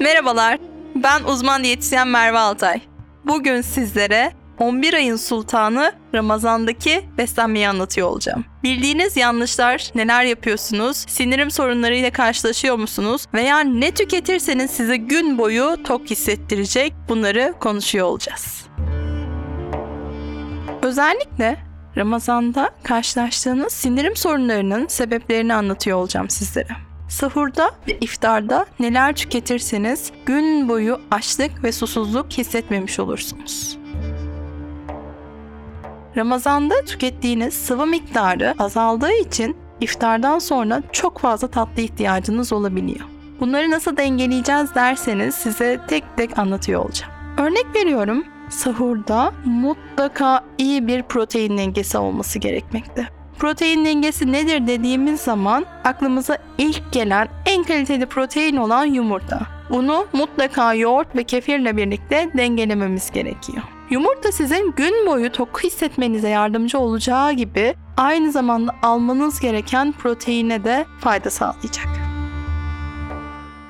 [0.00, 0.58] Merhabalar,
[0.94, 2.80] ben uzman diyetisyen Merve Altay.
[3.26, 8.44] Bugün sizlere 11 ayın sultanı Ramazan'daki beslenmeyi anlatıyor olacağım.
[8.62, 10.96] Bildiğiniz yanlışlar neler yapıyorsunuz?
[10.96, 13.26] Sinirim sorunlarıyla karşılaşıyor musunuz?
[13.34, 18.66] Veya ne tüketirseniz size gün boyu tok hissettirecek bunları konuşuyor olacağız.
[20.82, 21.56] Özellikle
[21.96, 26.89] Ramazan'da karşılaştığınız sinirim sorunlarının sebeplerini anlatıyor olacağım sizlere.
[27.10, 33.78] Sahurda ve iftarda neler tüketirseniz gün boyu açlık ve susuzluk hissetmemiş olursunuz.
[36.16, 43.06] Ramazanda tükettiğiniz sıvı miktarı azaldığı için iftardan sonra çok fazla tatlı ihtiyacınız olabiliyor.
[43.40, 47.12] Bunları nasıl dengeleyeceğiz derseniz size tek tek anlatıyor olacağım.
[47.38, 53.19] Örnek veriyorum, sahurda mutlaka iyi bir protein dengesi olması gerekmekte.
[53.38, 59.40] Protein dengesi nedir dediğimiz zaman aklımıza ilk gelen en kaliteli protein olan yumurta.
[59.70, 63.62] Bunu mutlaka yoğurt ve kefirle birlikte dengelememiz gerekiyor.
[63.90, 70.86] Yumurta sizin gün boyu tok hissetmenize yardımcı olacağı gibi aynı zamanda almanız gereken proteine de
[71.00, 71.99] fayda sağlayacak.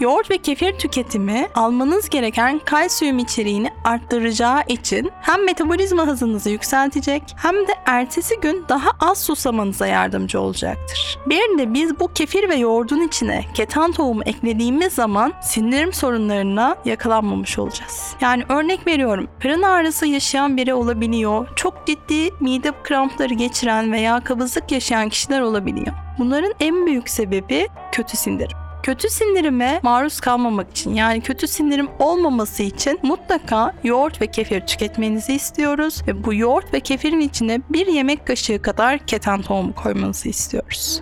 [0.00, 7.54] Yoğurt ve kefir tüketimi almanız gereken kalsiyum içeriğini arttıracağı için hem metabolizma hızınızı yükseltecek hem
[7.54, 11.18] de ertesi gün daha az susamanıza yardımcı olacaktır.
[11.26, 17.58] Bir de biz bu kefir ve yoğurdun içine ketan tohumu eklediğimiz zaman sindirim sorunlarına yakalanmamış
[17.58, 18.14] olacağız.
[18.20, 24.72] Yani örnek veriyorum karın ağrısı yaşayan biri olabiliyor, çok ciddi mide krampları geçiren veya kabızlık
[24.72, 25.94] yaşayan kişiler olabiliyor.
[26.18, 28.63] Bunların en büyük sebebi kötü sindirim.
[28.84, 35.32] Kötü sindirime maruz kalmamak için yani kötü sindirim olmaması için mutlaka yoğurt ve kefir tüketmenizi
[35.32, 41.00] istiyoruz ve bu yoğurt ve kefirin içine bir yemek kaşığı kadar keten tohumu koymanızı istiyoruz.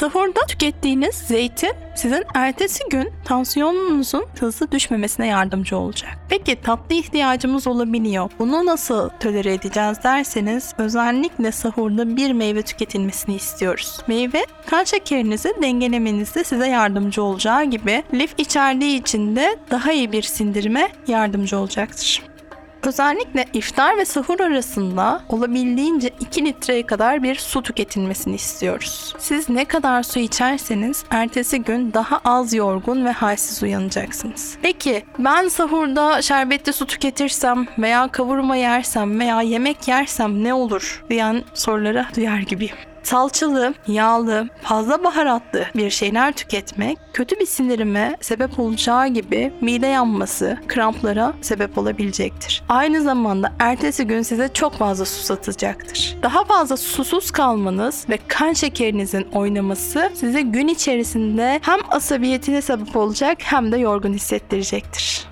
[0.00, 6.18] Sahurda tükettiğiniz zeytin sizin ertesi gün tansiyonunuzun hızlı düşmemesine yardımcı olacak.
[6.28, 8.30] Peki tatlı ihtiyacımız olabiliyor.
[8.38, 13.98] Bunu nasıl tolere edeceğiz derseniz özellikle sahurda bir meyve tüketilmesini istiyoruz.
[14.06, 20.22] Meyve kan şekerinizi dengelemenizde size yardımcı olacağı gibi lif içerdiği için de daha iyi bir
[20.22, 22.29] sindirime yardımcı olacaktır.
[22.86, 29.14] Özellikle iftar ve sahur arasında olabildiğince 2 litreye kadar bir su tüketilmesini istiyoruz.
[29.18, 34.56] Siz ne kadar su içerseniz ertesi gün daha az yorgun ve halsiz uyanacaksınız.
[34.62, 41.42] Peki ben sahurda şerbetli su tüketirsem veya kavurma yersem veya yemek yersem ne olur diyen
[41.54, 49.08] sorulara duyar gibiyim salçalı, yağlı, fazla baharatlı bir şeyler tüketmek kötü bir sindirime sebep olacağı
[49.08, 52.62] gibi mide yanması, kramplara sebep olabilecektir.
[52.68, 56.16] Aynı zamanda ertesi gün size çok fazla susatacaktır.
[56.22, 63.38] Daha fazla susuz kalmanız ve kan şekerinizin oynaması size gün içerisinde hem asabiyetine sebep olacak
[63.40, 65.30] hem de yorgun hissettirecektir.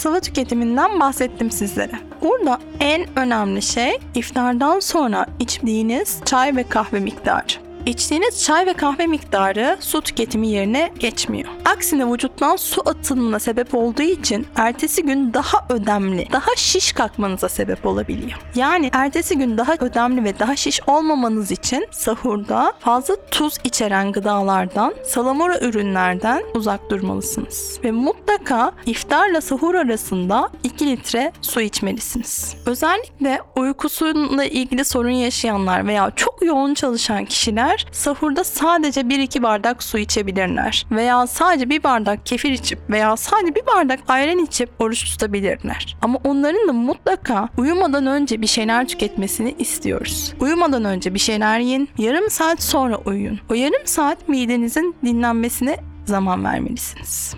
[0.00, 2.09] sıvı tüketiminden bahsettim sizlere.
[2.22, 7.69] Burada en önemli şey iftardan sonra içtiğiniz çay ve kahve miktarı.
[7.86, 11.48] İçtiğiniz çay ve kahve miktarı su tüketimi yerine geçmiyor.
[11.64, 17.86] Aksine vücuttan su atılımına sebep olduğu için ertesi gün daha ödemli, daha şiş kalkmanıza sebep
[17.86, 18.38] olabiliyor.
[18.54, 24.94] Yani ertesi gün daha ödemli ve daha şiş olmamanız için sahurda fazla tuz içeren gıdalardan,
[25.04, 27.80] salamura ürünlerden uzak durmalısınız.
[27.84, 32.56] Ve mutlaka iftarla sahur arasında 2 litre su içmelisiniz.
[32.66, 39.82] Özellikle uykusuyla ilgili sorun yaşayanlar veya çok yoğun çalışan kişiler kişiler sahurda sadece 1-2 bardak
[39.82, 40.86] su içebilirler.
[40.90, 45.96] Veya sadece bir bardak kefir içip veya sadece bir bardak ayran içip oruç tutabilirler.
[46.02, 50.34] Ama onların da mutlaka uyumadan önce bir şeyler tüketmesini istiyoruz.
[50.40, 53.40] Uyumadan önce bir şeyler yiyin, yarım saat sonra uyuyun.
[53.50, 57.34] O yarım saat midenizin dinlenmesine zaman vermelisiniz.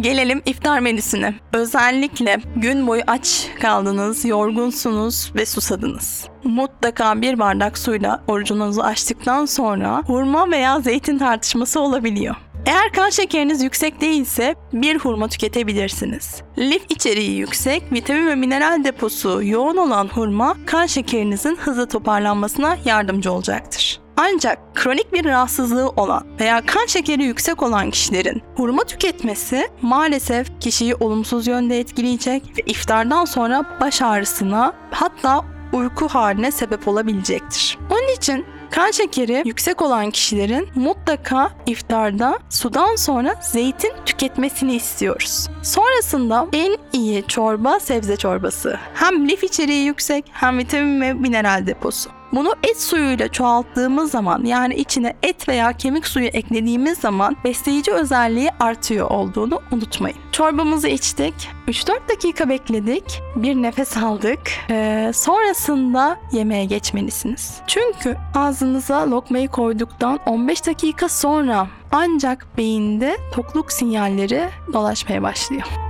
[0.00, 1.34] Gelelim iftar menüsüne.
[1.52, 6.28] Özellikle gün boyu aç kaldınız, yorgunsunuz ve susadınız.
[6.44, 12.36] Mutlaka bir bardak suyla orucunuzu açtıktan sonra hurma veya zeytin tartışması olabiliyor.
[12.66, 16.42] Eğer kan şekeriniz yüksek değilse bir hurma tüketebilirsiniz.
[16.58, 23.32] Lif içeriği yüksek, vitamin ve mineral deposu yoğun olan hurma kan şekerinizin hızlı toparlanmasına yardımcı
[23.32, 23.83] olacaktır.
[24.16, 30.94] Ancak kronik bir rahatsızlığı olan veya kan şekeri yüksek olan kişilerin hurma tüketmesi maalesef kişiyi
[30.94, 37.78] olumsuz yönde etkileyecek ve iftardan sonra baş ağrısına hatta uyku haline sebep olabilecektir.
[37.90, 38.44] Onun için
[38.74, 45.48] Kan şekeri yüksek olan kişilerin mutlaka iftarda sudan sonra zeytin tüketmesini istiyoruz.
[45.62, 48.78] Sonrasında en iyi çorba sebze çorbası.
[48.94, 52.10] Hem lif içeriği yüksek hem vitamin ve mineral deposu.
[52.34, 58.50] Bunu et suyuyla çoğalttığımız zaman yani içine et veya kemik suyu eklediğimiz zaman besleyici özelliği
[58.60, 60.16] artıyor olduğunu unutmayın.
[60.32, 61.34] Çorbamızı içtik.
[61.68, 63.22] 3-4 dakika bekledik.
[63.36, 64.40] Bir nefes aldık.
[64.70, 67.60] Ee, sonrasında yemeğe geçmelisiniz.
[67.66, 75.83] Çünkü ağzınıza lokmayı koyduktan 15 dakika sonra ancak beyinde tokluk sinyalleri dolaşmaya başlıyor.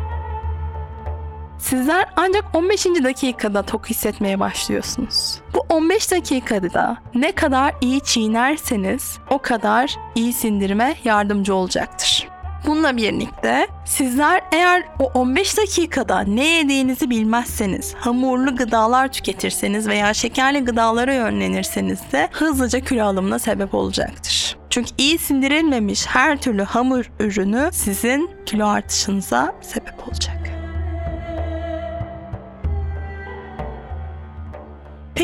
[1.65, 2.87] Sizler ancak 15.
[2.87, 5.39] dakikada tok hissetmeye başlıyorsunuz.
[5.55, 12.29] Bu 15 dakikada ne kadar iyi çiğnerseniz o kadar iyi sindirime yardımcı olacaktır.
[12.67, 20.61] Bununla birlikte sizler eğer o 15 dakikada ne yediğinizi bilmezseniz, hamurlu gıdalar tüketirseniz veya şekerli
[20.61, 24.57] gıdalara yönlenirseniz de hızlıca kilo alımına sebep olacaktır.
[24.71, 30.34] Çünkü iyi sindirilmemiş her türlü hamur ürünü sizin kilo artışınıza sebep olacak.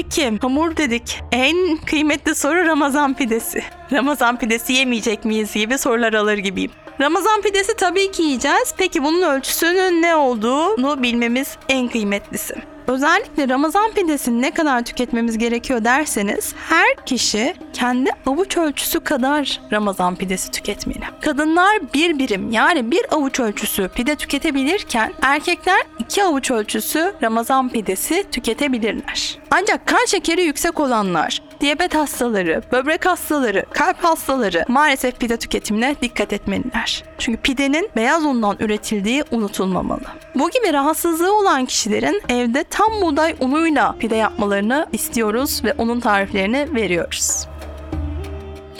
[0.03, 1.21] Peki hamur dedik.
[1.33, 3.63] En kıymetli soru Ramazan pidesi.
[3.93, 6.71] Ramazan pidesi yemeyecek miyiz gibi sorular alır gibiyim.
[7.01, 8.75] Ramazan pidesi tabii ki yiyeceğiz.
[8.79, 12.55] Peki bunun ölçüsünün ne olduğunu bilmemiz en kıymetlisi.
[12.89, 20.17] Özellikle Ramazan pidesini ne kadar tüketmemiz gerekiyor derseniz her kişi kendi avuç ölçüsü kadar Ramazan
[20.17, 21.05] pidesi tüketmeli.
[21.21, 28.25] Kadınlar bir birim yani bir avuç ölçüsü pide tüketebilirken erkekler iki avuç ölçüsü Ramazan pidesi
[28.33, 29.40] tüketebilirler.
[29.51, 36.33] Ancak kan şekeri yüksek olanlar, diyabet hastaları, böbrek hastaları, kalp hastaları maalesef pide tüketimine dikkat
[36.33, 37.05] etmeliler.
[37.19, 40.01] Çünkü pidenin beyaz undan üretildiği unutulmamalı.
[40.35, 46.75] Bu gibi rahatsızlığı olan kişilerin evde tam buğday unuyla pide yapmalarını istiyoruz ve onun tariflerini
[46.75, 47.47] veriyoruz.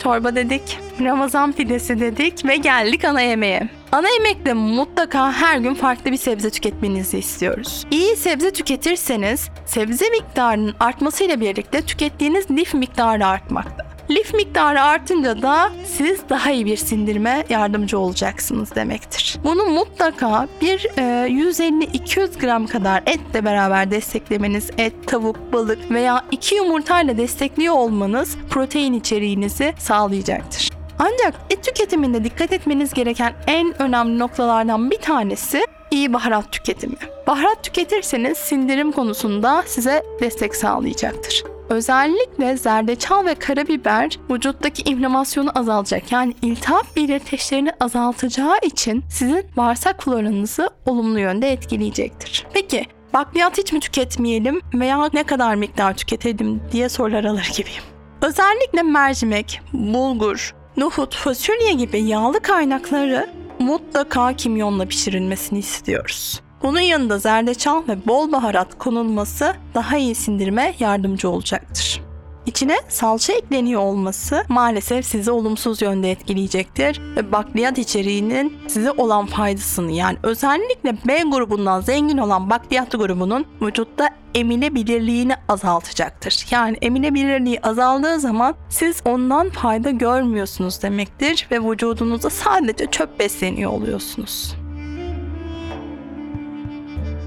[0.03, 3.69] Çorba dedik, Ramazan pidesi dedik ve geldik ana yemeğe.
[3.91, 7.85] Ana yemekte mutlaka her gün farklı bir sebze tüketmenizi istiyoruz.
[7.91, 13.90] İyi sebze tüketirseniz sebze miktarının artmasıyla birlikte tükettiğiniz lif miktarı artmakta.
[14.09, 19.39] Lif miktarı artınca da siz daha iyi bir sindirme yardımcı olacaksınız demektir.
[19.43, 26.55] Bunu mutlaka bir e, 150-200 gram kadar etle beraber desteklemeniz, et, tavuk, balık veya iki
[26.55, 30.69] yumurtayla destekliyor olmanız protein içeriğinizi sağlayacaktır.
[30.99, 36.95] Ancak et tüketiminde dikkat etmeniz gereken en önemli noktalardan bir tanesi iyi baharat tüketimi.
[37.27, 41.50] Baharat tüketirseniz sindirim konusunda size destek sağlayacaktır.
[41.71, 46.11] Özellikle zerdeçal ve karabiber vücuttaki inflamasyonu azaltacak.
[46.11, 52.45] Yani iltihap belirteçlerini azaltacağı için sizin bağırsak floranızı olumlu yönde etkileyecektir.
[52.53, 57.83] Peki bakliyat hiç mi tüketmeyelim veya ne kadar miktar tüketelim diye sorular alır gibiyim.
[58.21, 63.29] Özellikle mercimek, bulgur, nohut, fasulye gibi yağlı kaynakları
[63.59, 66.41] mutlaka kimyonla pişirilmesini istiyoruz.
[66.63, 72.01] Bunun yanında zerdeçal ve bol baharat konulması daha iyi sindirime yardımcı olacaktır.
[72.45, 79.91] İçine salça ekleniyor olması maalesef sizi olumsuz yönde etkileyecektir ve bakliyat içeriğinin size olan faydasını
[79.91, 86.45] yani özellikle B grubundan zengin olan bakliyat grubunun vücutta emilebilirliğini azaltacaktır.
[86.51, 94.60] Yani emilebilirliği azaldığı zaman siz ondan fayda görmüyorsunuz demektir ve vücudunuzda sadece çöp besleniyor oluyorsunuz.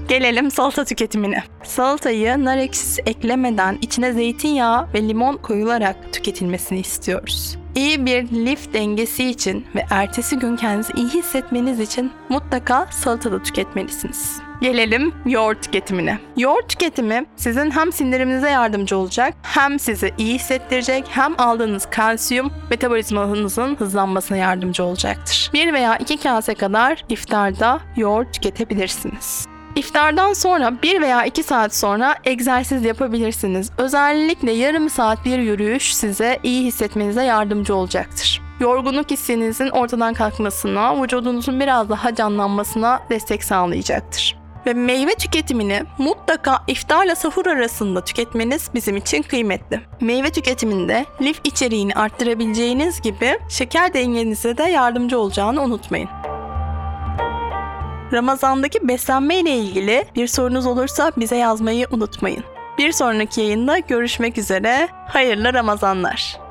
[0.07, 1.43] Gelelim salata tüketimine.
[1.63, 7.57] Salatayı nar ekşisi eklemeden içine zeytinyağı ve limon koyularak tüketilmesini istiyoruz.
[7.75, 14.39] İyi bir lif dengesi için ve ertesi gün kendinizi iyi hissetmeniz için mutlaka salatada tüketmelisiniz.
[14.61, 16.19] Gelelim yoğurt tüketimine.
[16.37, 23.75] Yoğurt tüketimi sizin hem sindiriminize yardımcı olacak, hem sizi iyi hissettirecek, hem aldığınız kalsiyum metabolizmanızın
[23.75, 25.49] hızlanmasına yardımcı olacaktır.
[25.53, 29.54] Bir veya iki kase kadar iftarda yoğurt tüketebilirsiniz.
[29.75, 33.71] İftardan sonra 1 veya 2 saat sonra egzersiz yapabilirsiniz.
[33.77, 38.41] Özellikle yarım saat bir yürüyüş size iyi hissetmenize yardımcı olacaktır.
[38.59, 44.37] Yorgunluk hissinizin ortadan kalkmasına, vücudunuzun biraz daha canlanmasına destek sağlayacaktır.
[44.65, 49.81] Ve meyve tüketimini mutlaka iftarla sahur arasında tüketmeniz bizim için kıymetli.
[50.01, 56.09] Meyve tüketiminde lif içeriğini arttırabileceğiniz gibi şeker dengenize de yardımcı olacağını unutmayın.
[58.13, 62.43] Ramazandaki beslenme ile ilgili bir sorunuz olursa bize yazmayı unutmayın.
[62.77, 64.87] Bir sonraki yayında görüşmek üzere.
[65.07, 66.44] Hayırlı Ramazanlar.